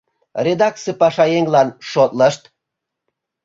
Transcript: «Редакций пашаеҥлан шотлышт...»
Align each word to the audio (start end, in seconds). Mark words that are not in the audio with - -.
«Редакций 0.45 0.95
пашаеҥлан 1.01 1.67
шотлышт...» 1.89 2.41